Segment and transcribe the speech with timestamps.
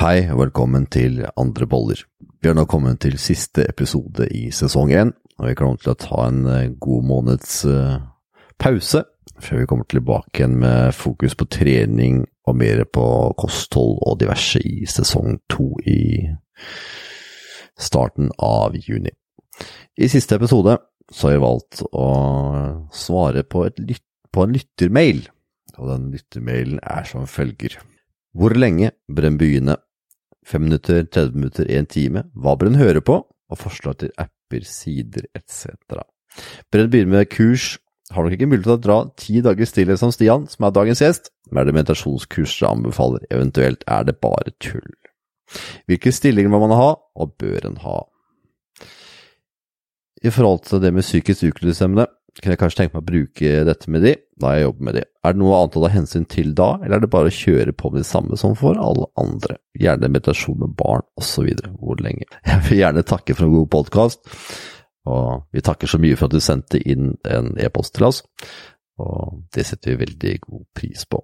[0.00, 1.98] Hei og velkommen til Andre boller.
[2.40, 5.98] Vi har nå kommet til siste episode i sesong én, og vi kommer til å
[6.00, 7.98] ta en eh, god måneds uh,
[8.56, 9.02] pause
[9.44, 13.04] før vi kommer tilbake igjen med fokus på trening og mer på
[13.36, 16.24] kosthold og diverse i sesong to i
[17.76, 19.12] starten av juni.
[20.00, 20.78] I siste episode
[21.12, 22.08] så har jeg valgt å
[22.88, 25.22] svare på, lyt på en lyttermail,
[25.76, 27.76] og den lyttermailen er som følger.
[28.32, 29.76] Hvor lenge bør en begynne?
[30.50, 32.24] Fem minutter, 30 minutter, 1 time?
[32.34, 33.20] Hva bør en høre på?
[33.22, 35.70] Og forslag til apper, sider etc.
[35.86, 37.76] Bør begynner begynne med kurs?
[38.10, 41.02] Har nok ikke mulighet til å dra ti dager stillhet som Stian, som er dagens
[41.04, 44.96] gjest, men er det meditasjonskurs dere anbefaler, eventuelt er det bare tull?
[45.86, 48.00] Hvilke stillinger må man ha, og bør en ha?
[50.26, 52.08] I forhold til det med psykisk utviklingshemmede,
[52.38, 55.04] kan jeg kanskje tenke meg å bruke dette med de, da jeg jobber med de.
[55.26, 57.74] Er det noe annet å ta hensyn til da, eller er det bare å kjøre
[57.76, 59.58] på med de samme som for alle andre?
[59.80, 61.50] Gjerne meditasjon med barn, osv.
[61.80, 62.28] Hvor lenge?
[62.48, 64.36] Jeg vil gjerne takke for en god podkast,
[65.10, 68.22] og vi takker så mye for at du sendte inn en e-post til oss,
[69.00, 71.22] og det setter vi veldig god pris på.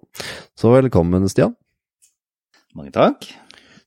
[0.57, 1.55] Så velkommen, Stian.
[2.77, 3.29] Mange takk.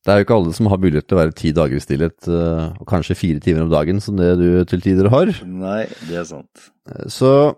[0.09, 2.15] Det er jo ikke alle som har mulighet til å være ti dager i stillhet,
[2.25, 5.29] eh, og kanskje fire timer om dagen, som det du til tider har.
[5.45, 6.63] Nei, det er sant.
[6.89, 7.53] Eh, så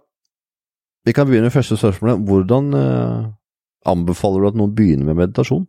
[1.08, 2.20] vi kan begynne med første spørsmålet.
[2.28, 3.32] Hvordan eh,
[3.88, 5.64] anbefaler du at noen begynner med meditasjon?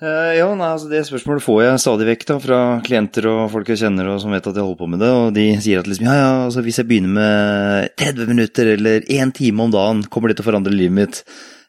[0.00, 3.82] Ja, nei, altså Det spørsmålet får jeg stadig vekk da, fra klienter og folk jeg
[3.82, 5.10] kjenner og som vet at jeg holder på med det.
[5.14, 9.04] Og de sier at liksom, ja, ja, altså hvis jeg begynner med 30 minutter eller
[9.04, 11.20] 1 time om dagen, kommer det til å forandre livet mitt?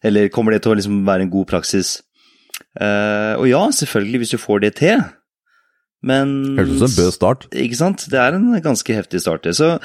[0.01, 1.99] Eller kommer det til å liksom være en god praksis?
[2.79, 5.03] Uh, og ja, selvfølgelig, hvis du får det til.
[6.01, 7.47] Men Høres ut som en bød start.
[7.51, 8.07] Ikke sant.
[8.09, 9.45] Det er en ganske heftig start.
[9.57, 9.75] Så,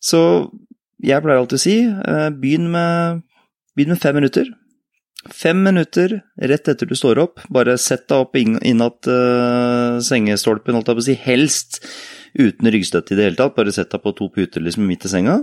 [0.00, 0.20] så
[1.02, 3.24] jeg pleier alltid å si uh, begynn, med,
[3.78, 4.52] begynn med fem minutter.
[5.34, 7.42] Fem minutter rett etter du står opp.
[7.52, 11.18] Bare sett deg opp innat uh, sengestolpen, holdt jeg på å si.
[11.24, 11.82] Helst
[12.38, 13.56] uten ryggstøtte i det hele tatt.
[13.56, 15.40] Bare sett deg på to puter liksom midt i senga.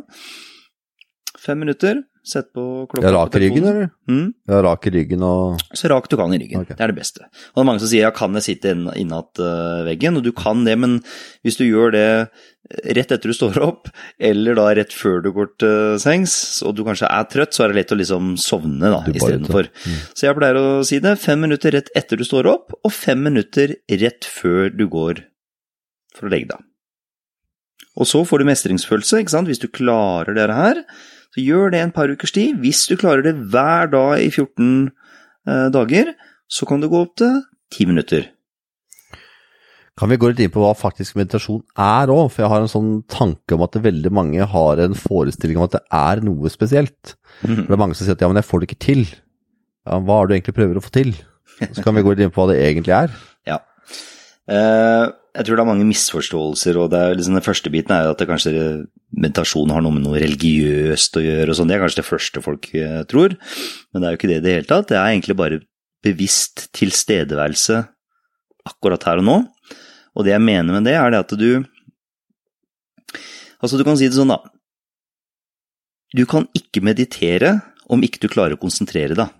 [1.41, 2.05] Fem minutter.
[2.25, 3.05] Sett på klokka.
[3.05, 3.89] Jeg rak i ryggen, eller?
[4.09, 4.29] Mm?
[4.49, 6.63] Ja, rak i ryggen og Så rak du kan i ryggen.
[6.65, 6.73] Okay.
[6.73, 7.27] Det er det beste.
[7.29, 10.17] Og det er mange som sier ja, kan jeg sitte inn- innat uh, veggen?
[10.17, 10.97] Og du kan det, men
[11.45, 12.07] hvis du gjør det
[12.97, 16.33] rett etter du står opp, eller da rett før du går til sengs,
[16.65, 19.69] og du kanskje er trøtt, så er det lett å liksom sovne da, istedenfor.
[19.85, 19.99] Mm.
[20.17, 21.13] Så jeg pleier å si det.
[21.21, 25.27] Fem minutter rett etter du står opp, og fem minutter rett før du går
[26.17, 26.65] for å legge deg.
[28.01, 29.47] Og så får du mestringsfølelse, ikke sant.
[29.51, 30.81] Hvis du klarer det her,
[31.35, 32.55] så gjør det en par ukers tid.
[32.63, 36.13] Hvis du klarer det hver dag i 14 eh, dager,
[36.47, 37.41] så kan det gå opp til
[37.75, 38.29] 10 minutter.
[39.99, 42.29] Kan vi gå litt inn på hva faktisk meditasjon er òg?
[42.31, 45.75] For jeg har en sånn tanke om at veldig mange har en forestilling om at
[45.77, 47.15] det er noe spesielt.
[47.43, 49.05] For det er mange som sier at ja, men jeg får det ikke til.
[49.85, 51.13] Ja, hva er det du egentlig prøver å få til?
[51.61, 53.15] Så kan vi gå litt inn på hva det egentlig er.
[53.45, 53.59] Ja.
[54.49, 55.05] Eh,
[55.37, 58.17] jeg tror det er mange misforståelser, og det er liksom den første biten er at
[58.17, 58.53] det kanskje
[59.13, 61.69] meditasjon har noe med noe religiøst å gjøre og sånn.
[61.69, 63.35] Det er kanskje det første folk eh, tror,
[63.91, 64.89] men det er jo ikke det i det hele tatt.
[64.91, 65.61] Det er egentlig bare
[66.05, 67.83] bevisst tilstedeværelse
[68.69, 69.37] akkurat her og nå.
[70.15, 71.65] Og det jeg mener med det, er det at du
[73.63, 74.43] Altså, du kan si det sånn, da.
[76.13, 77.55] Du kan ikke meditere
[77.89, 79.31] om ikke du klarer å konsentrere deg.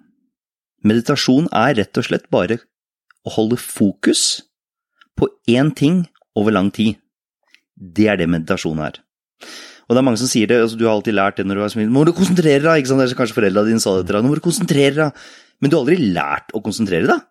[0.88, 2.58] Meditasjon er rett og slett bare
[3.28, 4.42] å holde fokus
[5.20, 6.98] på én ting over lang tid.
[7.76, 8.98] Det er det meditasjon er.
[9.86, 11.74] Og det er mange som sier det, altså du har alltid lært det når du
[11.76, 11.90] smil.
[11.92, 13.04] Nå må du konsentrere deg, ikke sant?
[13.04, 14.26] Det er kanskje foreldra dine sa det til deg.
[14.26, 15.26] Nå må du konsentrere deg.
[15.62, 17.26] Men du har aldri lært å konsentrere deg.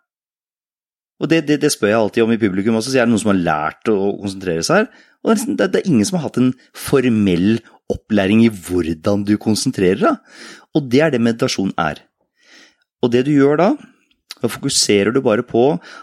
[1.23, 3.23] Og det, det, det spør jeg alltid om i publikum også, så er det noen
[3.23, 4.89] som har lært å konsentrere seg her.
[5.25, 7.59] Og det er, det er ingen som har hatt en formell
[7.93, 10.39] opplæring i hvordan du konsentrerer deg.
[10.75, 12.03] Og det er det meditasjon er.
[13.05, 13.69] Og det du gjør da,
[14.43, 15.63] da fokuserer du bare på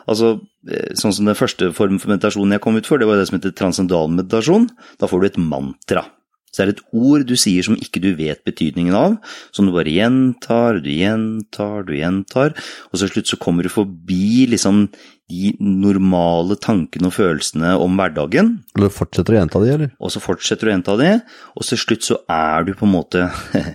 [0.10, 0.38] altså
[0.70, 3.28] eh, Sånn som den første formen for meditasjon jeg kom ut for, det var det
[3.30, 4.70] som heter transcendal meditasjon.
[5.02, 6.06] Da får du et mantra.
[6.52, 9.14] Så det er et ord du sier som ikke du vet betydningen av,
[9.56, 12.58] som du bare gjentar, du gjentar, du gjentar,
[12.92, 14.82] og så til slutt så kommer du forbi liksom
[15.32, 19.94] de normale tankene og følelsene om hverdagen, Og du fortsetter å gjenta det, eller?
[19.96, 21.14] og så fortsetter du å gjenta det,
[21.56, 23.30] og til slutt så er du på en måte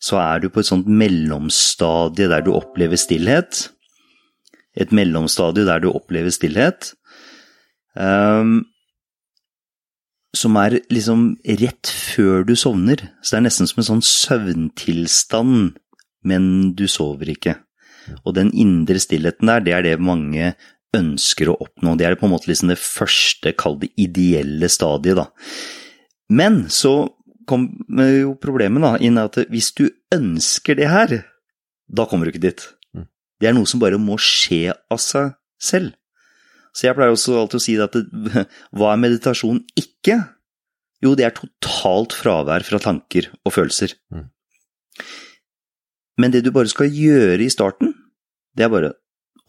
[0.00, 3.66] Så er du på et sånt mellomstadie der du opplever stillhet.
[4.78, 6.92] Et mellomstadie der du opplever stillhet.
[7.94, 8.62] Um,
[10.36, 13.02] som er liksom rett før du sovner.
[13.22, 15.72] Så det er nesten som en sånn søvntilstand,
[16.22, 16.44] men
[16.78, 17.56] du sover ikke.
[18.24, 20.54] Og den indre stillheten der, det er det mange
[20.96, 21.96] ønsker å oppnå.
[21.98, 25.28] Det er på en måte liksom det første, kall det ideelle stadiet, da.
[26.30, 27.10] Men så
[27.50, 31.16] kommer jo problemet da, inn at hvis du ønsker det her,
[31.90, 32.66] da kommer du ikke dit.
[33.40, 35.94] Det er noe som bare må skje av seg selv.
[36.76, 38.44] Så jeg pleier også alltid å si at det,
[38.76, 40.20] hva er meditasjon ikke?
[41.00, 43.96] Jo, det er totalt fravær fra tanker og følelser.
[44.12, 44.28] Mm.
[46.20, 47.94] Men det du bare skal gjøre i starten,
[48.56, 48.92] det er bare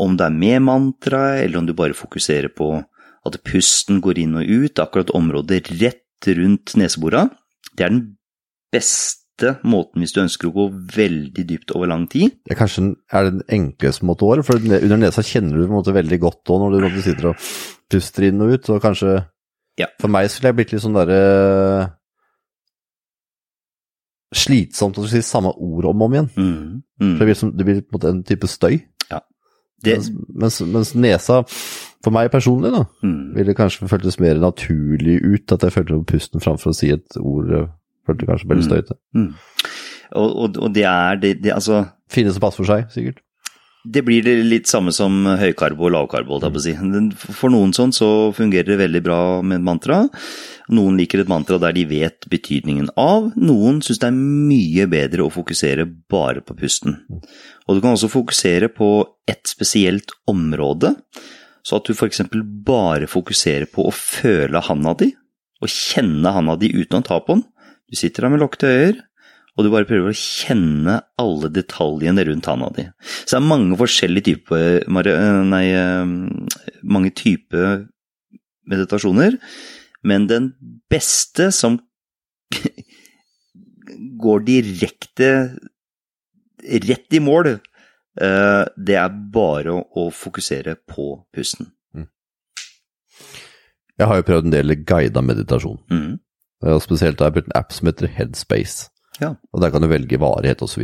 [0.02, 2.80] om det er med mantraet, eller om du bare fokuserer på
[3.28, 7.36] at pusten går inn og ut, akkurat området rett rundt neseborene,
[7.78, 8.06] det er den
[8.74, 9.20] beste
[9.68, 10.66] måten hvis du ønsker å gå
[10.96, 12.38] veldig dypt over lang tid.
[12.46, 15.66] Det er kanskje den, er den enkleste måten å gjøre, for under nesa kjenner du
[15.66, 17.50] på en måte veldig godt òg når du, sitter og
[17.92, 19.20] puster inn og ut, og kanskje
[19.80, 19.88] Ja.
[20.02, 21.20] For meg skulle jeg blitt litt sånn derre
[24.32, 26.28] Slitsomt å si samme ord om og om igjen.
[26.38, 27.16] Mm, For mm.
[27.20, 28.78] det blir, som, det blir på en måte en type støy.
[29.82, 31.40] Det, Mens, mens, mens nesa,
[32.06, 36.44] for meg personlig, da, mm, ville kanskje føltes mer naturlig ut at jeg følte pusten
[36.44, 37.50] framfor å si et ord
[38.12, 38.69] følte kanskje veldig Mm.
[38.69, 39.00] støyte.
[39.16, 39.34] mm.
[40.12, 43.22] Og, og, og det er det, det Altså, Finnes det pass for seg, sikkert.
[43.88, 46.74] det blir litt samme som høykarbo og lavkarbo, si.
[47.34, 50.02] For noen sånn så fungerer det veldig bra med et mantra.
[50.69, 53.31] Noen liker et mantra der de vet betydningen av.
[53.40, 57.00] Noen syns det er mye bedre å fokusere bare på pusten.
[57.68, 58.92] Og du kan også fokusere på
[59.31, 60.94] ett spesielt område,
[61.64, 62.22] så at du f.eks.
[62.68, 65.14] bare fokuserer på å føle handa di,
[65.62, 67.48] og kjenne handa di uten å ta på den.
[67.92, 69.04] Du sitter der med lukkede øyne,
[69.58, 72.86] og du bare prøver å kjenne alle detaljene rundt handa di.
[73.26, 74.78] Så det er mange forskjellige typer
[75.12, 76.06] eh, Nei, eh,
[76.88, 77.84] mange typer
[78.72, 79.36] meditasjoner,
[80.08, 80.54] men den
[80.90, 81.76] beste som
[84.24, 85.30] går direkte
[86.88, 87.52] rett i mål,
[88.22, 91.74] eh, det er bare å- fokusere på pusten.
[94.00, 95.78] Jeg har jo prøvd en del guida meditasjon.
[95.92, 96.20] Mhm.
[96.62, 98.90] Og spesielt har jeg brukt en app som heter Headspace.
[99.22, 99.34] Ja.
[99.54, 100.84] Og der kan du velge varighet osv.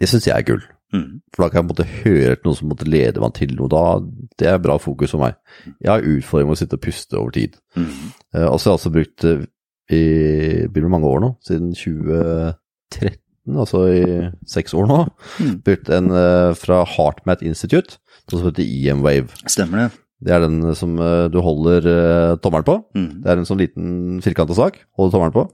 [0.00, 0.62] Det syns jeg er gull.
[0.92, 1.22] Mm.
[1.32, 3.70] For da kan jeg måtte høre til noe som måtte lede meg til noe.
[3.72, 3.82] Da,
[4.38, 5.38] det er bra fokus for meg.
[5.80, 7.56] Jeg har utfordringer med å sitte og puste over tid.
[7.78, 7.88] Mm.
[8.36, 9.34] Uh, Og så har jeg også brukt det
[9.92, 10.02] i
[10.72, 13.18] blir det mange år nå, siden 2013,
[13.58, 14.04] altså i
[14.48, 14.98] seks år nå.
[15.42, 15.56] mm.
[15.66, 17.98] Brukt en uh, fra HeartMath Institute,
[18.30, 19.34] som heter EM-Wave.
[19.50, 19.88] Stemmer det.
[20.22, 22.76] Det er den som eh, du holder eh, tommelen på.
[22.94, 23.08] Mm.
[23.24, 25.44] Det er en sånn liten firkanta sak, holder tommelen på.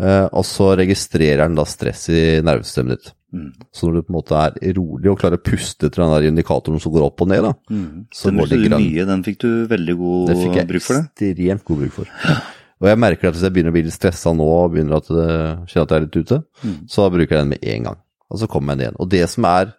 [0.00, 3.14] Eh, og så registrerer den da stress i nervesystemet ditt.
[3.34, 3.48] Mm.
[3.74, 6.28] Så når du på en måte er rolig og klarer å puste til den der
[6.30, 7.88] indikatoren som går opp og ned, da, mm.
[8.14, 8.78] så Den går det ikke.
[8.80, 10.32] mye, den fikk du veldig god bruk for?
[10.32, 12.14] Det fikk jeg ekstremt god bruk for.
[12.78, 15.08] Og jeg merker at hvis jeg begynner å bli litt stressa nå og begynner at
[15.10, 16.76] kjenner at jeg er litt ute, Mm.
[16.90, 17.98] så bruker jeg den med en gang.
[18.30, 18.96] Og så kommer jeg ned igjen.
[19.02, 19.74] Og det som er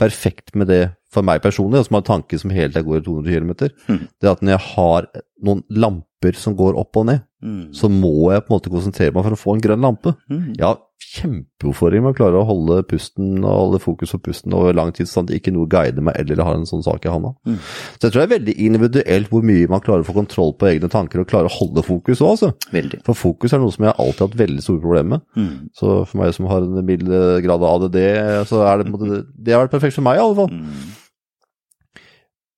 [0.00, 0.82] perfekt med det
[1.12, 3.52] for meg personlig, og som har en tanke som hele tida går i 200 km,
[3.88, 4.00] Mm.
[4.20, 5.06] det er at når jeg har
[5.44, 7.72] noen lamper som går opp og ned, mm.
[7.74, 10.14] så må jeg på en måte konsentrere meg for å få en grønn lampe.
[10.30, 10.54] Mm.
[10.56, 10.78] Jeg har
[11.12, 15.08] kjempeutfordringer med å klare å holde pusten og holde fokus på pusten over lang tid,
[15.10, 17.32] sånn at ikke noe guider meg eller har en sånn sak i handa.
[17.44, 17.58] Mm.
[17.98, 20.70] Så jeg tror det er veldig individuelt hvor mye man klarer å få kontroll på
[20.70, 22.52] egne tanker og klarer å holde fokus òg, altså.
[22.72, 23.02] Veldig.
[23.08, 25.26] For fokus er noe som jeg alltid har hatt veldig store problemer med.
[25.36, 25.60] Mhm.
[25.74, 27.10] Så for meg som har en mild
[27.44, 28.00] grad av ADD,
[28.48, 30.50] så er det på en måte Det har vært perfekt for meg, i alle fall.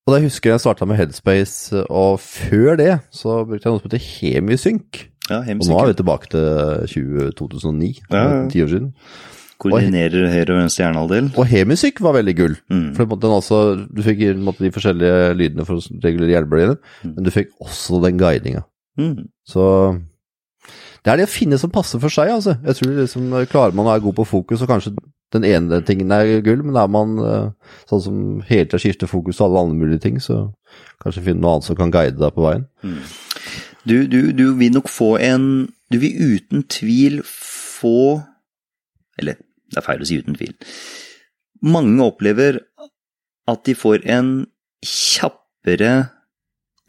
[0.04, 3.80] Og da husker jeg jeg starta med Headspace, og før det så brukte jeg noe
[3.80, 4.98] som heter Hemisync.
[5.30, 8.42] Ja, Og nå er vi tilbake til 20, 2009, Ja, ja.
[8.52, 8.90] ti år siden.
[9.64, 11.30] Koordinerer høyre og venstre hjernehalvdel.
[11.40, 12.56] Og Hemisync var veldig gull.
[12.68, 12.90] Mm.
[12.98, 13.60] For den også,
[13.96, 17.14] Du fikk måte, de forskjellige lydene for å regulere hjelpebølgene, Mm.
[17.14, 18.62] men du fikk også den guidinga.
[18.98, 19.28] Mm.
[19.48, 19.64] Så
[21.04, 22.58] det er det å finne som passer for seg, altså.
[22.62, 24.92] Jeg tror liksom, klarer man å være god på fokus, og kanskje
[25.34, 27.48] den ene tingen er gull, men er man eh,
[27.90, 30.46] sånn som hele tida skifter fokus til alle andre mulige ting, så
[31.02, 32.64] kanskje finne noe annet som kan guide deg på veien.
[33.84, 38.22] Du, du, du vil nok få en Du vil uten tvil få
[39.20, 39.36] Eller,
[39.68, 40.54] det er feil å si uten tvil.
[41.62, 42.62] Mange opplever
[43.46, 44.30] at de får en
[44.84, 45.92] kjappere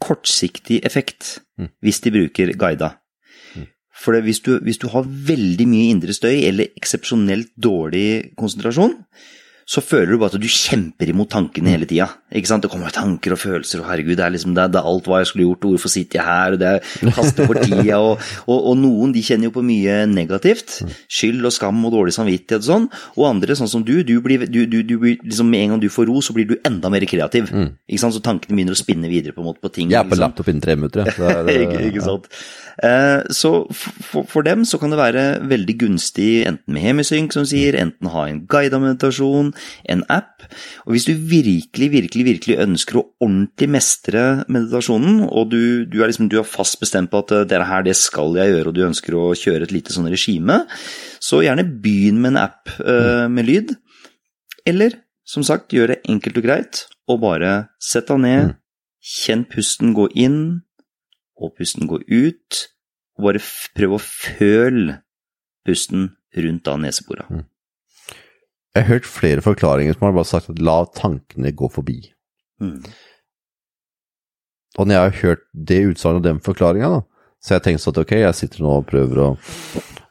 [0.02, 1.70] kortsiktig effekt Mm.
[1.80, 2.90] hvis de bruker guida.
[4.06, 8.94] For hvis, du, hvis du har veldig mye indre støy eller eksepsjonelt dårlig konsentrasjon,
[9.66, 12.06] så føler du bare at du kjemper imot tankene hele tida.
[12.34, 12.64] Ikke sant?
[12.64, 15.06] Det kommer tanker og følelser, og herregud, det er liksom det er, det er alt
[15.06, 18.00] hva jeg skulle gjort, og hvorfor sitter jeg her, og det er kaste bort tida,
[18.02, 20.80] og, og, og noen de kjenner jo på mye negativt.
[21.06, 22.88] Skyld og skam og dårlig samvittighet og sånn.
[23.14, 25.84] Og andre, sånn som du, du blir, du, du, du blir liksom med en gang
[25.86, 27.52] du får ro, så blir du enda mer kreativ.
[27.86, 28.18] Ikke sant?
[28.18, 29.94] Så tankene begynner å spinne videre på en måte på ting.
[29.94, 30.26] Jeg er på liksom.
[30.26, 31.06] laptop innen tre minutter,
[31.62, 32.26] ikke, ikke sant.
[32.82, 37.46] Eh, Så for, for dem så kan det være veldig gunstig enten med hemisynk, som
[37.48, 39.52] sier, enten ha en guidet meditasjon,
[39.88, 40.44] en app.
[40.86, 46.08] Og hvis du virkelig, virkelig, virkelig ønsker å ordentlig mestre meditasjonen, og du, du er
[46.08, 48.74] liksom du er fast bestemt på at eh, det her, det skal jeg gjøre, og
[48.76, 50.62] du ønsker å kjøre et lite sånn regime,
[51.20, 53.74] så gjerne begynn med en app eh, med lyd.
[54.66, 58.54] Eller som sagt, gjør det enkelt og greit, og bare sett deg ned, Mm.
[59.06, 60.62] kjenn pusten gå inn,
[61.36, 62.62] og pusten gå ut,
[63.18, 63.42] og bare
[63.76, 65.00] prøv å føle
[65.66, 67.44] pusten rundt da neseborene.
[68.76, 71.96] Jeg har hørt flere forklaringer som har bare sagt at la tankene gå forbi.
[72.60, 72.84] Mm.
[74.76, 77.00] Og når jeg har hørt det utsagnet og den forklaringa,
[77.40, 79.28] så har jeg tenkt sånn at ok, jeg sitter nå og prøver å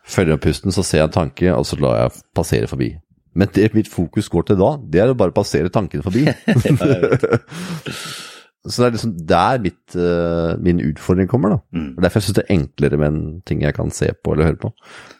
[0.09, 2.89] følge opp pusten, så ser jeg en tanke, og så lar jeg passere forbi.
[3.37, 6.25] Men det mitt fokus går til da, det er å bare passere tankene forbi.
[8.67, 11.59] så det er liksom der mitt, uh, min utfordring kommer, da.
[11.77, 11.89] Mm.
[12.01, 14.61] Derfor jeg synes det er enklere med en ting jeg kan se på eller høre
[14.61, 14.71] på.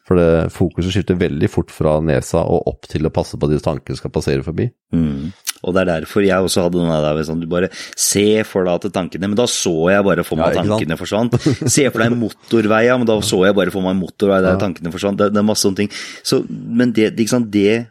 [0.05, 3.55] For det, fokuset skifter veldig fort fra nesa og opp til å passe på at
[3.55, 4.67] de tankene skal passere forbi.
[4.93, 5.31] Mm.
[5.65, 8.75] Og det er derfor jeg også hadde noe der sånn, du bare se for deg
[8.85, 11.33] at tankene Men da så jeg bare for meg Ja, tankene forsvant.
[11.73, 14.53] Se for deg motorvei, ja, men da så jeg bare for meg en motorvei der
[14.59, 14.61] Ja.
[14.61, 15.17] tankene forsvant.
[15.17, 15.89] Det, det er masse sånne ting.
[16.21, 17.87] Så, men det, sant, det,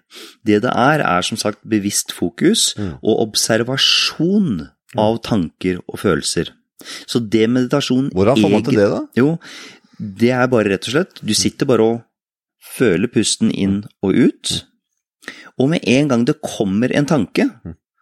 [0.46, 2.94] det det er, er som sagt bevisst fokus Mm.
[3.02, 4.68] og observasjon
[5.00, 6.50] av tanker og følelser.
[7.06, 9.00] Så det meditasjon Hvordan får man til det, da?
[9.16, 9.38] Jo,
[9.98, 12.02] det er bare rett og slett Du sitter bare og
[12.76, 14.64] føler pusten inn og ut.
[15.58, 17.46] Og med en gang det kommer en tanke,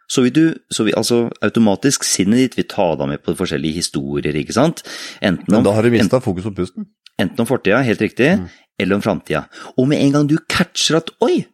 [0.08, 3.74] så vil du så vil, altså automatisk sinnet ditt vil ta deg med på forskjellige
[3.82, 4.82] historier, ikke sant?
[5.22, 6.86] Enten Men da har du mista fokus på pusten.
[7.20, 8.48] enten om fortida, helt riktig, Mm.
[8.80, 9.46] eller om framtida.
[9.78, 11.44] Og med en gang du catcher at oi,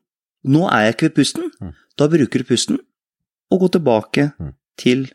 [0.47, 1.75] nå er jeg ikke ved pusten, Mm.
[1.99, 2.78] da bruker du pusten
[3.50, 4.54] og går tilbake Mm.
[4.78, 5.11] til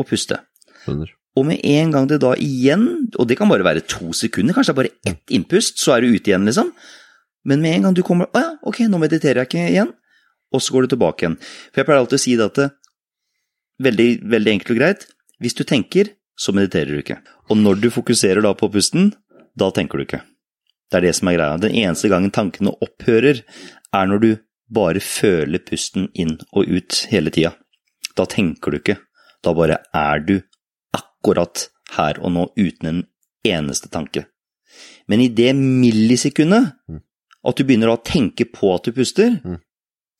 [0.00, 0.40] å puste.
[0.84, 1.12] Skjønner.
[1.38, 4.72] Og med en gang det da igjen, og det kan bare være to sekunder, kanskje
[4.72, 6.72] det er bare ett innpust, så er du ute igjen, liksom.
[7.46, 9.94] Men med en gang du kommer Å ja, ok, nå mediterer jeg ikke igjen.
[10.50, 11.36] Og så går du tilbake igjen.
[11.70, 12.66] For jeg pleier alltid å si det at det,
[13.86, 15.06] veldig, veldig enkelt og greit,
[15.40, 17.20] hvis du tenker, så mediterer du ikke.
[17.48, 19.12] Og når du fokuserer da på pusten,
[19.56, 20.22] da tenker du ikke.
[20.90, 21.60] Det er det som er greia.
[21.62, 23.44] Den eneste gangen tankene opphører,
[23.94, 24.30] er når du
[24.70, 27.54] bare føler pusten inn og ut hele tida.
[28.18, 28.98] Da tenker du ikke.
[29.44, 30.40] Da bare er du
[30.96, 33.00] akkurat her og nå uten en
[33.46, 34.26] eneste tanke.
[35.08, 37.00] Men i det millisekundet Mm.
[37.48, 39.58] at du begynner å tenke på at du puster, Mm.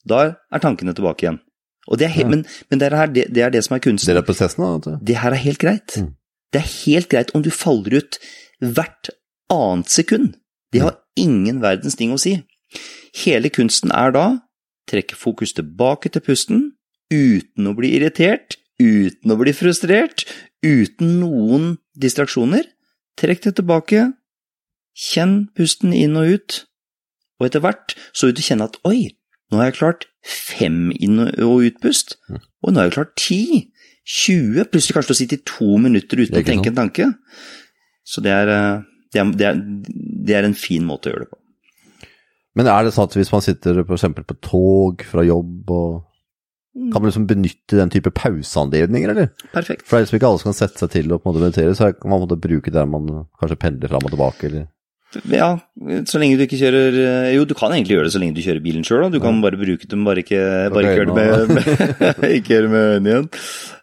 [0.06, 1.40] da er tankene tilbake igjen.
[1.88, 4.14] Og det er, men, men det, er det, det er det som er kunsten.
[4.14, 4.98] Det er prosessen, da.
[5.02, 5.96] Det her er helt greit.
[5.96, 6.14] Mm.
[6.52, 8.18] Det er helt greit om du faller ut
[8.60, 9.10] hvert
[9.50, 10.34] annet sekund.
[10.72, 12.44] Det har ingen verdens ting å si.
[13.24, 14.40] Hele kunsten er da
[14.88, 16.72] trekke fokus tilbake til pusten,
[17.10, 20.24] uten å bli irritert, uten å bli frustrert,
[20.64, 22.66] uten noen distraksjoner.
[23.20, 24.06] Trekk deg tilbake,
[24.96, 26.60] kjenn pusten inn og ut,
[27.40, 29.10] og etter hvert så vil du kjenne at oi,
[29.50, 32.40] nå har jeg klart fem inn- og utpust, Mm.
[32.62, 33.72] og nå har jeg klart ti.
[34.10, 37.06] 20, plutselig kanskje å sitte i to minutter uten å tenke en tanke.
[38.04, 38.82] Så det er, eh,
[39.12, 39.60] det, er, det, er,
[40.26, 41.38] det er en fin måte å gjøre det på.
[42.56, 46.02] Men er det sånn at hvis man sitter for på tog fra jobb, og
[46.74, 49.28] kan man liksom benytte den type pauseanledninger, eller?
[49.52, 49.82] Perfekt.
[49.86, 51.42] For det er liksom ikke alle som kan sette seg til å på en måte
[51.48, 53.08] meditere, så kan man på en måte bruke det der man
[53.40, 54.68] kanskje pendler fram og tilbake, eller
[55.26, 55.48] Ja,
[56.06, 58.44] så lenge du ikke kjører eh, Jo, du kan egentlig gjøre det så lenge du
[58.44, 60.38] kjører bilen sjøl, Du kan bare bruke det, men bare ikke,
[60.70, 63.26] bare ikke gjøre det med, med, ikke gjøre det med øynene igjen.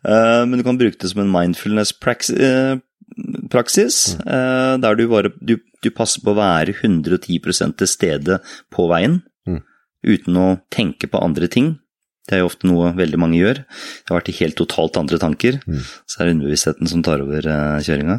[0.07, 4.81] Uh, men du kan bruke det som en mindfulness-praksis, Mm.
[4.83, 7.39] der du bare du, du passer på å være 110
[7.79, 8.39] til stede
[8.71, 9.61] på veien, Mm.
[10.05, 11.79] uten å tenke på andre ting.
[12.27, 13.61] Det er jo ofte noe veldig mange gjør.
[13.63, 15.59] Det har vært i helt totalt andre tanker.
[15.67, 15.79] Mm.
[16.05, 18.17] Så er det underbevisstheten som tar over uh, kjøringa.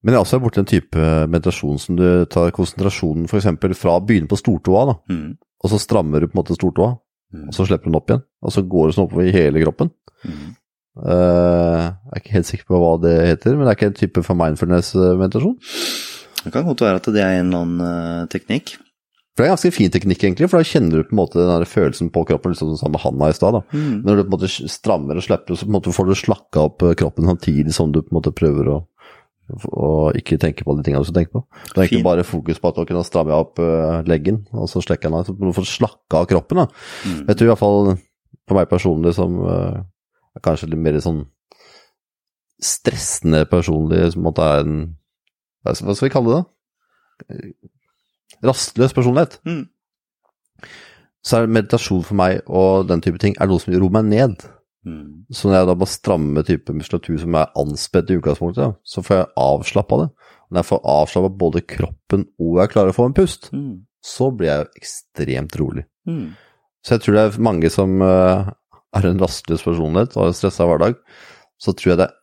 [0.00, 3.48] Men jeg har også borti en type meditasjon som du tar konsentrasjonen f.eks.
[3.76, 5.34] fra å begynne på stortåa, da, Mm.
[5.64, 6.94] og så strammer du på en måte stortåa,
[7.32, 7.44] Mm.
[7.48, 9.60] og så slipper du den opp igjen, og så går du sånn oppover i hele
[9.62, 9.90] kroppen.
[11.00, 14.00] Eh, jeg er ikke helt sikker på hva det heter, men det er ikke en
[14.00, 15.54] type for mindfulness-meditasjon.
[16.44, 18.74] Det kan godt være at det er en eller annen eh, teknikk.
[19.34, 21.44] For det er en ganske fin teknikk, egentlig, for da kjenner du på en måte
[21.46, 23.56] den følelsen på kroppen, liksom som med handa i stad.
[23.56, 23.62] da.
[23.70, 24.00] Mm.
[24.04, 26.64] Når du på en måte strammer og slipper, så på en måte får du slakka
[26.66, 28.76] opp eh, kroppen samtidig som du på en måte prøver å,
[29.70, 31.44] å ikke tenke på de tingene du skal tenke på.
[31.70, 32.06] Det er ikke fin.
[32.10, 35.20] bare fokus på at du kan stramme opp eh, leggen, og så slekker jeg den
[35.22, 35.42] av.
[35.46, 36.64] Du får slakka av kroppen.
[36.64, 36.84] da.
[37.06, 37.24] Mm.
[37.30, 37.92] Jeg tror i hvert fall
[38.50, 39.82] for meg personlig som eh,
[40.36, 41.24] er kanskje litt mer sånn
[42.60, 44.80] stressende personlig, som det er en
[45.64, 46.40] hva skal vi kalle det?
[46.40, 47.70] da?
[48.46, 49.38] Rastløs personlighet.
[49.46, 49.66] Mm.
[51.26, 54.46] Så er meditasjon for meg og den type ting er noe som roer meg ned.
[54.88, 55.26] Mm.
[55.28, 59.18] Så når jeg da må stramme type muskulatur som er anspent i utgangspunktet, så får
[59.18, 60.08] jeg avslappa det.
[60.50, 63.84] Når jeg får avslappa både kroppen og jeg klarer å få en pust, Mm.
[64.02, 65.84] så blir jeg ekstremt rolig.
[66.08, 66.32] Mm.
[66.82, 68.48] Så jeg tror det er mange som eh,
[68.96, 70.96] er en rastløs personlighet og har en stressa hverdag,
[71.60, 72.16] så tror jeg det er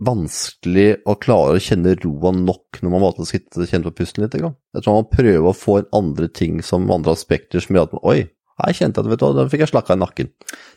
[0.00, 4.24] vanskelig å klare å kjenne roa nok når man måtte sitte og kjenne på pusten
[4.24, 4.36] litt.
[4.36, 7.90] Jeg tror man må prøve å få inn andre ting som andre aspekter som gjør
[7.90, 8.20] at man, oi,
[8.60, 10.26] Her kjente jeg at vet du, da fikk jeg slakka i nakken.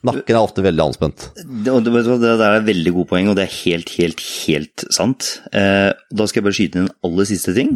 [0.07, 1.25] Nakken er ofte veldig anspent.
[1.35, 5.27] Det, det, det er et veldig godt poeng, og det er helt, helt, helt sant.
[5.51, 7.73] Eh, da skal jeg bare skyte inn en aller siste ting,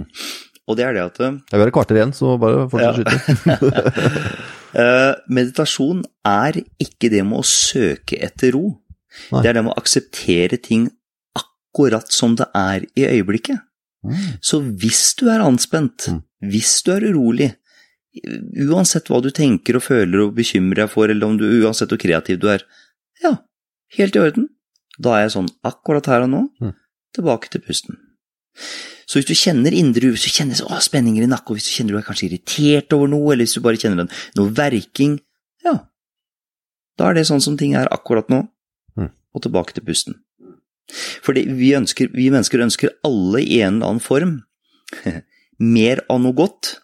[0.68, 3.04] og det er det at Vi Jeg vil ha et kvarter igjen, så bare fortsett
[3.04, 4.16] å skyte.
[4.84, 8.78] eh, meditasjon er ikke det med å søke etter ro.
[9.32, 9.42] Nei.
[9.44, 10.88] Det er det med å akseptere ting
[11.78, 13.60] akkurat som det er i øyeblikket.
[14.06, 14.14] Mm.
[14.42, 16.24] Så hvis du er anspent, Mm.
[16.50, 17.56] hvis du er urolig,
[18.70, 22.00] uansett hva du tenker og føler og bekymrer deg for, eller om du, uansett hvor
[22.02, 22.64] kreativ du er,
[23.24, 23.36] ja,
[23.98, 24.50] helt i orden.
[25.00, 26.74] Da er jeg sånn akkurat her og nå, Mm.
[27.14, 27.98] tilbake til pusten.
[29.08, 31.92] Så hvis du kjenner indre hvis du kjenner å, spenninger i nakken, hvis du kjenner
[31.94, 35.20] du er kanskje irritert over noe, eller hvis du bare kjenner en, noe verking,
[35.64, 35.88] ja,
[36.98, 38.48] da er det sånn som ting er akkurat nå,
[39.36, 40.16] og tilbake til pusten.
[41.26, 44.36] Fordi vi, ønsker, vi mennesker ønsker alle i en eller annen form
[45.78, 46.78] mer av noe godt,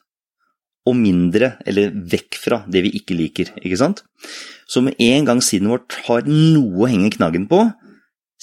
[0.83, 4.01] og mindre, eller vekk fra, det vi ikke liker, ikke sant?
[4.67, 7.61] Så med en gang sinnet vårt har noe å henge knaggen på,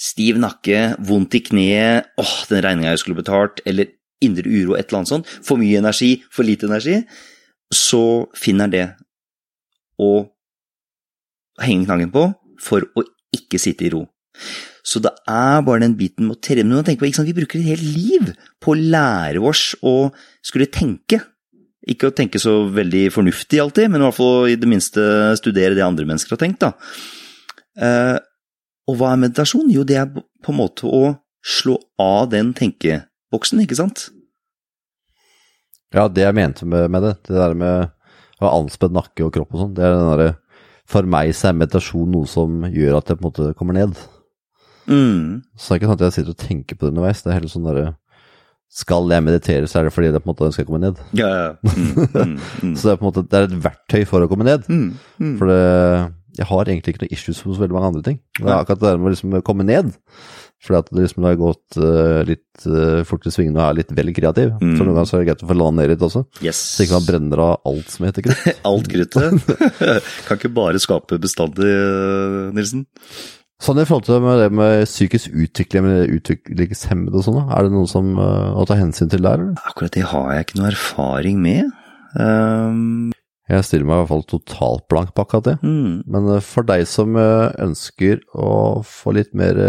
[0.01, 3.91] stiv nakke, vondt i kneet, åh, den regninga jeg skulle betalt, eller
[4.25, 6.97] indre uro, et eller annet sånt, for mye energi, for lite energi,
[7.71, 8.87] så finner det
[10.01, 10.11] å
[11.61, 12.25] henge knaggen på
[12.61, 14.07] for å ikke sitte i ro.
[14.81, 17.25] Så det er bare den biten med å trene med å tenke på?
[17.27, 20.11] Vi bruker et helt liv på å lære oss å
[20.45, 21.21] skulle tenke.
[21.89, 25.01] Ikke å tenke så veldig fornuftig alltid, men i hvert fall i det minste
[25.39, 26.65] studere det andre mennesker har tenkt.
[27.77, 28.17] Eh,
[28.89, 29.69] og hva er meditasjon?
[29.73, 34.09] Jo, det er på en måte å slå av den tenkeboksen, ikke sant?
[35.91, 37.89] Ja, det jeg mente med, med det, det der med
[38.39, 40.29] å ha anspent nakke og kropp og sånn, det er den derre
[40.91, 43.97] For meg så er meditasjon noe som gjør at jeg på en måte kommer ned.
[44.91, 45.41] Mm.
[45.55, 47.23] Så det er ikke sånn at jeg sitter og tenker på det underveis.
[47.23, 47.89] Det er heller sånn derre
[48.71, 50.99] Skal jeg meditere, så er det fordi det på en måte ønsker å komme ned.
[51.17, 51.49] Ja, ja.
[51.65, 52.35] Mm, mm,
[52.69, 52.75] mm.
[52.75, 54.67] Så det er på en måte Det er et verktøy for å komme ned.
[54.71, 55.33] Mm, mm.
[55.39, 55.61] For det,
[56.37, 58.21] jeg har egentlig ikke noe issues så veldig mange andre ting.
[58.37, 59.91] Det er akkurat det der med å liksom komme ned.
[60.61, 63.93] Fordi at det liksom har gått uh, litt uh, fort i svingene og er litt
[63.97, 64.53] vel kreativ.
[64.61, 64.75] Mm.
[64.77, 66.21] Så noen ganger så er det greit å få landa ned litt også.
[66.45, 66.59] Yes.
[66.75, 68.43] Så ikke man brenner av alt som heter krutt.
[68.69, 69.49] Alt kruttet.
[70.27, 72.85] kan ikke bare skape bestandig, eh, Nilsen.
[73.61, 77.73] Sånn i forhold til med det med psykisk utvikling, med utviklingshemmede og sånn, er det
[77.75, 79.59] noe som uh, å ta hensyn til der, eller?
[79.69, 81.69] Akkurat det har jeg ikke noe erfaring med.
[82.17, 83.11] Um,
[83.51, 85.53] Jeg stiller meg i hvert fall totalt blank på akkurat det.
[85.61, 89.59] mm, Men eh, for deg som eh, ønsker å få litt mer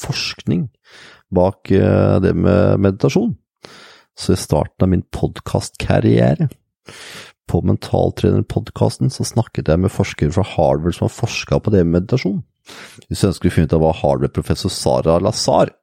[0.00, 0.68] forskning
[1.30, 3.36] bak det med meditasjon,
[4.18, 6.48] så i starten av min podkastkarriere
[7.50, 12.00] på Mentaltrenerpodkasten så snakket jeg med forskere fra Harvard som har forska på det med
[12.00, 12.40] meditasjon.
[13.08, 15.74] Hvis du ønsker å finne ut av hva Harvard-professor Sara Lazar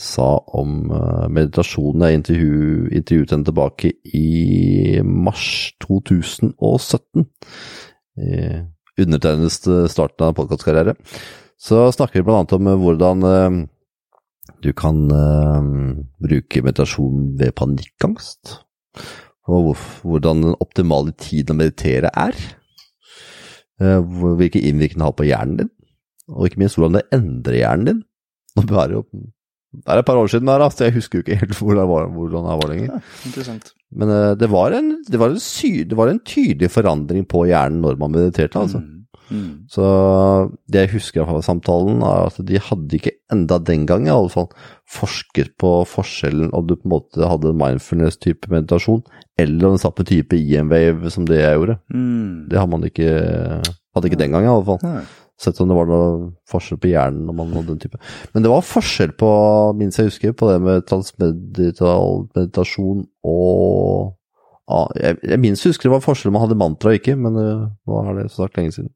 [0.00, 2.04] sa om meditasjonen, meditasjon.
[2.06, 2.60] Jeg intervju,
[3.00, 7.26] intervjuet henne tilbake i mars 2017.
[8.20, 9.60] I undertegnedes
[9.92, 10.96] starten av podkastkarriere.
[11.60, 13.58] Så snakker vi annet om eh, hvordan eh,
[14.64, 15.66] du kan eh,
[16.24, 18.56] bruke meditasjon ved panikkangst.
[19.50, 19.74] Og
[20.06, 22.36] hvordan den optimale tiden å meditere er.
[23.80, 25.72] Eh, Hvilken innvirkning det har på hjernen din.
[26.30, 28.00] Og ikke minst hvordan det endrer hjernen din.
[28.56, 29.04] Nå bærer jo
[29.70, 31.90] det er et par år siden, der, så jeg husker jo ikke helt hvordan jeg
[31.90, 33.02] var, hvordan jeg var lenger.
[33.46, 33.58] ja.
[33.90, 37.44] Men eh, det var, en, det, var en sy, det var en tydelig forandring på
[37.46, 38.80] hjernen når man mediterte, altså.
[38.82, 39.52] Mm, mm.
[39.70, 39.86] Så
[40.66, 44.32] det jeg husker fra samtalen, er at de hadde ikke enda den gang i alle
[44.34, 44.50] fall
[44.90, 49.04] forsket på forskjellen om du på en måte hadde mindfulness-type meditasjon,
[49.38, 51.78] eller om du satt på type IM-wave som det jeg gjorde.
[51.94, 52.50] Mm.
[52.50, 53.10] Det hadde man ikke,
[53.94, 54.82] hadde ikke den gang i alle fall.
[54.82, 55.06] Nei.
[55.40, 56.08] Sett om det var noe
[56.52, 57.98] forskjell på hjernen når man hadde den type.
[58.34, 59.30] Men det var forskjell på,
[59.78, 64.10] minst jeg husker, på det med transmedital meditasjon og
[64.70, 67.38] ja, jeg, jeg minst husker det var forskjell om man hadde mantra og ikke, men
[67.40, 68.92] uh, nå er det så sagt lenge siden.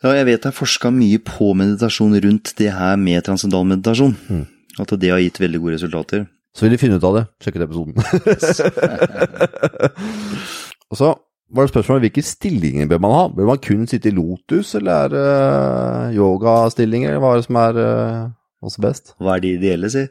[0.00, 4.16] Ja, jeg vet jeg er forska mye på meditasjon rundt det her med transcendal meditasjon.
[4.32, 4.46] Mm.
[4.80, 6.24] At det har gitt veldig gode resultater.
[6.56, 7.94] Så vil de finne ut av det, sjekk ut episoden.
[10.90, 11.12] og så
[11.50, 13.24] var det spørsmålet hvilke stillinger bør man ha?
[13.34, 17.18] Bør man kun sitte i lotus, eller er det yogastillinger?
[17.18, 18.30] Hva er det som er uh,
[18.62, 19.14] også best?
[19.18, 20.06] Hva er det ideelle, si?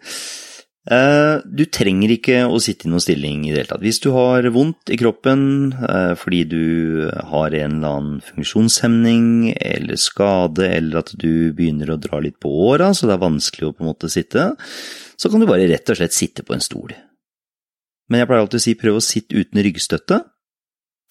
[0.90, 3.84] Eh, du trenger ikke å sitte i noen stilling i det hele tatt.
[3.84, 5.44] Hvis du har vondt i kroppen
[5.76, 6.64] eh, fordi du
[7.30, 12.50] har en eller annen funksjonshemning eller skade, eller at du begynner å dra litt på
[12.72, 14.54] åra, så det er vanskelig å på en måte sitte,
[15.20, 16.96] så kan du bare rett og slett sitte på en stol.
[18.10, 20.24] Men jeg pleier alltid å si prøv å sitte uten ryggstøtte.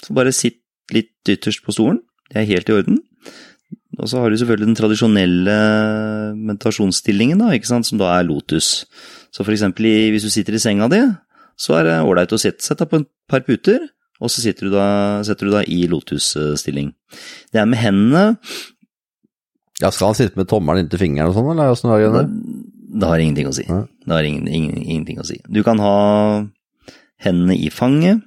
[0.04, 0.62] Så bare sitt
[0.94, 2.00] litt ytterst på stolen.
[2.30, 3.00] Det er helt i orden.
[3.98, 5.54] Og så har du selvfølgelig den tradisjonelle
[6.38, 8.86] meditasjonsstillingen, da, ikke sant, som da er lotus.
[9.34, 11.00] Så for eksempel hvis du sitter i senga di,
[11.58, 14.86] så er det ålreit å sette seg på et par puter, og så du da,
[15.26, 16.90] setter du deg i lotusstilling.
[17.54, 18.24] Det er med hendene
[19.78, 22.24] Ja, Skal han sitte med tommelen inntil fingeren og sånn, eller åssen er det?
[22.24, 22.78] det?
[22.98, 23.66] det har ingenting å si.
[23.68, 25.38] Det har ingen, ingen, ingenting å si.
[25.46, 25.98] Du kan ha
[27.22, 28.24] hendene i fanget,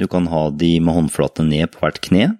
[0.00, 2.30] du kan ha de med håndflatene ned på hvert kne.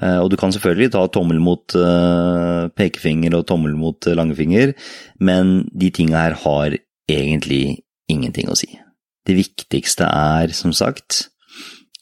[0.00, 4.74] Eh, Og du kan selvfølgelig ta tommel mot eh, pekefinger og tommel mot eh, langfinger,
[5.20, 6.78] men de tinga her har
[7.10, 8.70] egentlig ingenting å si.
[9.26, 11.28] Det viktigste er, som sagt,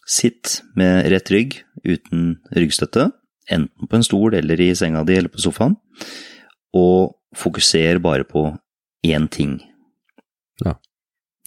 [0.09, 3.11] sitt med rett rygg uten ryggstøtte,
[3.51, 5.77] enten på en stol eller i senga di eller på sofaen,
[6.77, 8.51] og fokuser bare på
[9.05, 9.59] én ting.
[10.65, 10.77] Ja.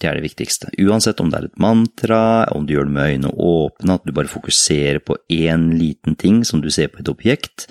[0.02, 0.72] Det er det viktigste.
[0.82, 2.22] Uansett om det er et mantra,
[2.56, 6.40] om du gjør det med øynene åpne, at du bare fokuserer på én liten ting
[6.48, 7.68] som du ser på et objekt,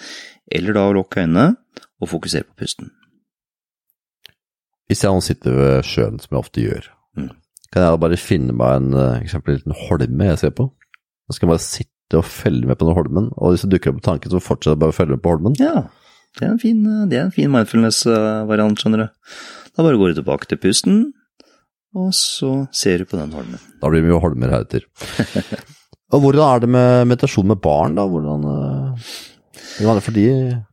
[0.51, 1.57] eller da å lukke øynene
[2.01, 2.93] og fokusere på pusten.
[4.91, 7.31] Hvis jeg nå sitter ved sjøen, som jeg ofte gjør, Mm.
[7.73, 10.71] kan jeg da bare finne meg en eh, eksempel, en liten holme jeg ser på?
[11.27, 13.91] Så skal jeg bare sitte og følge med på den holmen, og hvis det dukker
[13.91, 15.57] opp en tanke, så fortsetter jeg bare å følge med på holmen.
[15.59, 15.89] Ja,
[16.39, 19.09] det er en fin, det en fin mindfulness-variant, skjønner du.
[19.77, 21.13] Da bare går du tilbake til pusten,
[21.97, 23.59] og så ser du på den holmen.
[23.81, 24.85] Da blir det mye holmer heretter.
[26.15, 28.05] og hvordan er det med meditasjon med barn, da?
[28.11, 29.11] Hvordan eh,
[29.81, 30.27] hvordan er det for de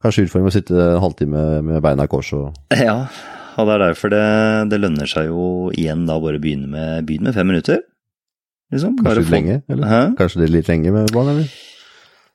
[0.04, 2.54] kanskje utfordring å sitte en halvtime med beina i kors og
[2.88, 2.98] Ja,
[3.58, 4.24] og det er derfor det,
[4.74, 7.82] det lønner seg jo igjen da bare begynne med, begynne med fem minutter.
[8.74, 8.98] Liksom.
[9.00, 9.56] Kanskje litt få- lenge?
[9.72, 9.88] Eller?
[9.94, 10.02] Hæ?
[10.20, 11.54] Kanskje det er litt lenge med barn, eller?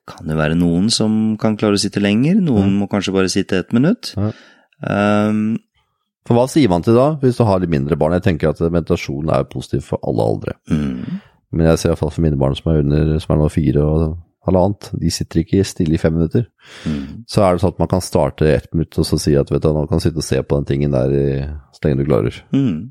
[0.09, 3.61] Kan det være noen som kan klare å sitte lenger, noen må kanskje bare sitte
[3.63, 4.15] ett minutt.
[4.19, 4.33] Ja.
[4.83, 5.61] Um,
[6.29, 8.13] For hva sier man til da, hvis du har litt mindre barn?
[8.15, 10.55] Jeg tenker at meditasjon er positiv for alle aldre.
[10.71, 11.21] mm,
[11.53, 13.49] Men jeg ser i hvert fall for mine barn som er under, som er nå
[13.51, 14.05] fire og
[14.47, 16.47] halvannet, de sitter ikke stille i fem minutter.
[16.87, 17.25] mm.
[17.31, 19.63] Så er det sånn at man kan starte ett minutt og så si at vet
[19.63, 21.29] du, nå kan du sitte og se på den tingen der i,
[21.75, 22.41] så lenge du klarer.
[22.55, 22.91] Mm.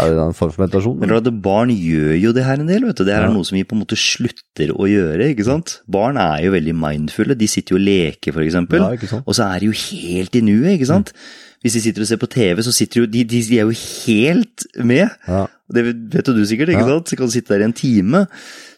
[0.00, 0.98] Er det en form for meditasjon?
[1.02, 3.04] Men at barn gjør jo det her en del, vet du.
[3.04, 3.28] Det her Ja.
[3.28, 5.82] er noe som vi på en måte slutter å gjøre, ikke sant.
[5.86, 7.36] Barn er jo veldig mindfulle.
[7.36, 8.80] De sitter jo og leker, eksempel.
[8.80, 9.20] Ja.
[9.26, 11.12] Og så er de jo helt i nuet, ikke sant.
[11.62, 13.76] Hvis de sitter og ser på TV, så sitter jo de, de, de er jo
[14.06, 15.08] helt med.
[15.28, 15.44] Ja.
[15.72, 16.88] Det vet jo du sikkert, ikke Ja.
[16.98, 17.08] sant?
[17.12, 18.24] Så kan du sitte der i en time.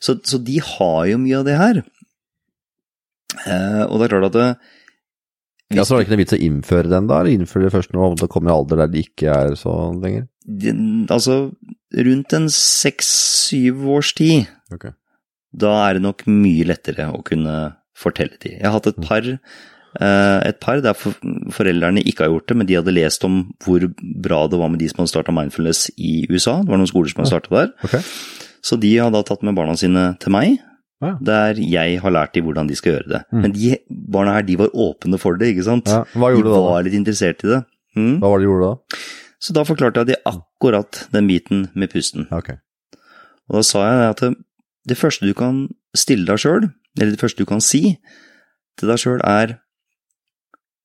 [0.05, 1.83] Så, så de har jo mye av det her.
[3.49, 4.49] Eh, og det er klart at det,
[5.75, 7.95] ja, så er det ikke noe vits å innføre den da, eller innføre det først
[7.97, 10.29] når det kommer i alder der det ikke er sånn lenger?
[10.47, 11.53] den- altså,
[11.97, 14.93] rundt en seks-syv års tid, Okay.
[15.57, 18.51] da er det nok mye lettere å kunne fortelle de.
[18.59, 19.39] Jeg har hatt et par, eh,
[20.01, 20.95] et par der
[21.55, 24.81] foreldrene ikke har gjort det, men de hadde lest om hvor bra det var med
[24.83, 26.61] de som hadde starta mindfulness i USA.
[26.63, 27.73] Det var noen skoler som hadde starta der.
[27.87, 28.03] Okay.
[28.65, 30.59] Så de har da tatt med barna sine til meg,
[31.03, 31.19] Ja.
[31.21, 33.23] der jeg har lært dem hvordan de skal gjøre det.
[33.33, 33.41] Mm.
[33.43, 35.87] Men de barna her, de var åpne for det, ikke sant?
[35.91, 36.05] Ja.
[36.15, 36.61] Hva de gjorde du da?
[36.71, 37.59] var litt interessert i det.
[37.97, 38.15] Mm.
[38.23, 39.01] Hva var det du gjorde da?
[39.45, 42.25] Så da forklarte jeg de akkurat den biten med pusten.
[42.33, 42.57] Okay.
[43.51, 44.23] Og da sa jeg at
[44.89, 47.99] det første du kan stille deg sjøl, eller det første du kan si
[48.79, 49.59] til deg sjøl, er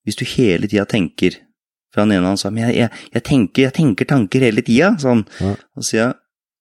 [0.08, 1.38] hvis du hele tida tenker
[1.92, 4.94] For han ene han sa men jeg, jeg, jeg, tenker, jeg tenker tanker hele tida,
[5.02, 5.26] sånn.
[5.42, 5.56] Ja.
[5.76, 6.18] Og så sier jeg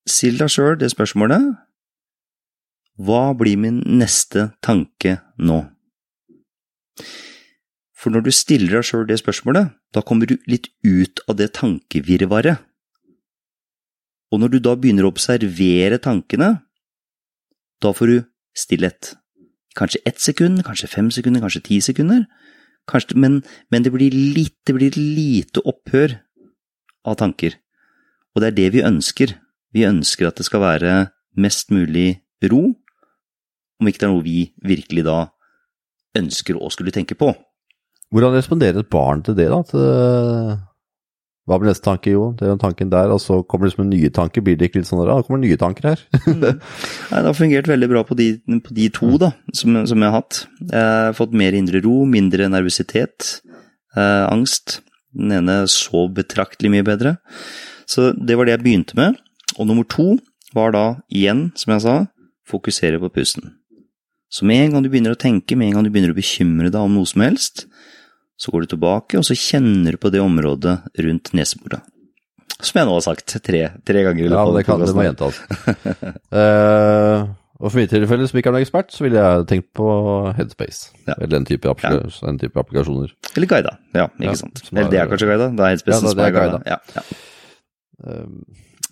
[0.08, 1.50] still deg sjøl det spørsmålet
[2.98, 5.62] Hva blir min neste tanke nå?
[7.98, 11.50] For når du stiller deg sjøl det spørsmålet, da kommer du litt ut av det
[11.58, 12.62] tankevirvaret.
[14.30, 16.52] Og når du da begynner å observere tankene,
[17.82, 18.18] da får du
[18.58, 19.16] stillhet.
[19.78, 22.26] Kanskje ett sekund, kanskje fem sekunder, kanskje ti sekunder.
[22.88, 23.40] Kanskje, men,
[23.72, 26.16] men det, blir litt, det blir lite opphør
[27.08, 27.58] av tanker.
[28.34, 29.34] Og det er det vi ønsker.
[29.76, 30.94] Vi ønsker at det skal være
[31.38, 32.62] mest mulig ro,
[33.78, 35.18] om ikke det er noe vi virkelig da
[36.18, 37.30] ønsker å skulle tenke på.
[38.08, 39.60] Hvordan responderer et barn til det, da?
[39.68, 40.56] Til
[41.48, 42.12] hva blir neste tanke?
[42.12, 44.42] Jo, det er jo tanken der, og så kommer det liksom en nye tanke.
[44.44, 46.02] Blir det ikke litt sånn der, ah, det kommer nye tanker her?
[46.28, 48.26] Nei, det har fungert veldig bra på de,
[48.66, 50.42] på de to da, som, som jeg har hatt.
[50.60, 53.30] Jeg har fått mer indre ro, mindre nervøsitet,
[53.96, 54.82] eh, angst.
[55.16, 57.16] Den ene sov betraktelig mye bedre.
[57.88, 59.16] Så det var det jeg begynte med.
[59.56, 60.18] Og nummer to
[60.52, 61.96] var da igjen, som jeg sa,
[62.48, 63.54] fokusere på pusten.
[64.28, 66.68] Så med en gang du begynner å tenke, med en gang du begynner å bekymre
[66.68, 67.67] deg om noe som helst,
[68.38, 71.82] så går du tilbake, og så kjenner du på det området rundt neseboret.
[72.62, 74.30] Som jeg nå har sagt tre, tre ganger.
[74.32, 75.36] Ja, det, kan, det må gjentas.
[76.34, 77.26] uh,
[77.60, 79.86] og for mitt tilfelle, som ikke er noen ekspert, så ville jeg tenkt på
[80.38, 80.92] Headspace.
[81.06, 81.14] Ja.
[81.18, 81.92] Eller den type, ja.
[82.42, 83.12] type applikasjoner.
[83.36, 84.62] Eller guida, ja, ikke Ja, sant.
[84.64, 86.78] er- Eller det er kanskje guida, det er Headspace som det er guida.
[87.98, 88.26] Eh,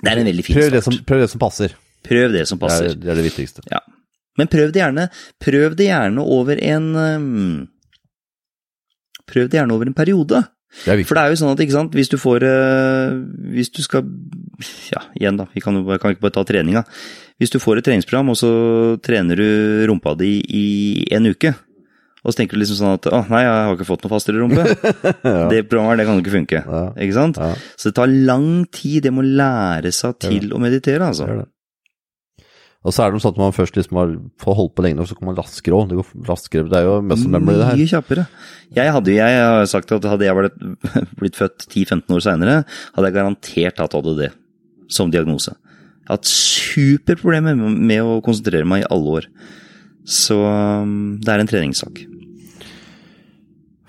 [0.02, 1.06] Det er en veldig fin prøv, det som, start.
[1.08, 1.76] prøv det som passer.
[2.06, 2.94] Prøv det som Det er, passer.
[3.00, 3.62] det er det viktigste.
[3.72, 3.78] Ja.
[4.36, 5.08] Men prøv det gjerne,
[5.40, 7.68] prøv det gjerne over en um,
[9.26, 10.44] Prøv det gjerne over en periode.
[10.84, 11.02] Det er.
[11.08, 13.14] For det er jo sånn at, ikke sant, hvis du får eh,
[13.54, 14.02] Hvis du skal
[14.92, 15.46] Ja, igjen, da.
[15.54, 16.82] Vi kan jo kan ikke bare ta treninga.
[17.40, 18.50] Hvis du får et treningsprogram, og så
[19.04, 19.46] trener du
[19.90, 20.66] rumpa di i
[21.12, 21.52] en uke,
[22.24, 24.40] og så tenker du liksom sånn at å nei, jeg har ikke fått noe fastere
[24.40, 24.64] rumpe.
[25.52, 26.62] Det programmet det kan jo ikke funke.
[26.64, 26.80] Ja.
[26.96, 27.38] Ikke sant?
[27.38, 27.52] Ja.
[27.78, 31.28] Så det tar lang tid, det må lære seg til å meditere, altså.
[31.28, 31.46] Er det.
[32.86, 35.08] Og så er det sånn at man først liksom har får holdt på lenge, og
[35.10, 35.88] så kommer man raskere òg.
[35.90, 36.68] Det går raskere.
[36.70, 37.80] Det er jo muscle memory, det her.
[37.80, 38.26] Mye kjappere.
[38.76, 40.50] Jeg hadde jeg har sagt at hadde jeg
[41.20, 42.58] blitt født 10-15 år seinere,
[42.94, 44.28] hadde jeg garantert hatt ADD
[44.92, 45.56] som diagnose.
[45.56, 49.30] Jeg har hatt superproblemer med, med å konsentrere meg i alle år.
[50.06, 52.04] Så um, det er en treningssak.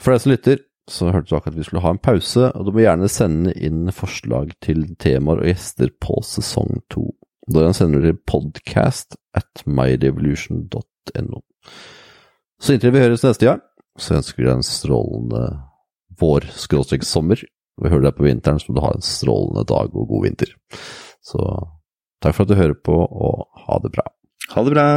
[0.01, 2.65] For deg som lytter, så hørte du akkurat at vi skulle ha en pause, og
[2.65, 7.11] du må gjerne sende inn forslag til temaer og gjester på sesong to.
[7.47, 11.41] Da sender du til podcast at myrevolution.no.
[12.59, 13.61] Så inntil vi høres neste gang,
[13.97, 15.43] så ønsker vi deg en strålende
[16.19, 17.43] vår-sommer.
[17.77, 20.51] Vi hører deg på vinteren, så må du ha en strålende dag og god vinter.
[21.23, 21.39] Så
[22.23, 24.07] takk for at du hører på, og ha det bra.
[24.55, 24.87] Ha det bra.